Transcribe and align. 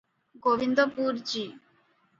Gobindpur 0.45 1.15
G. 1.35 1.47